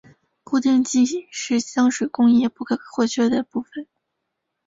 [0.43, 3.85] 固定剂是香水工业不可或缺的部份。